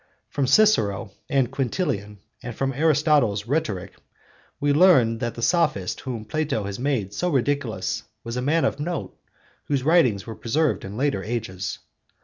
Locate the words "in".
10.83-10.97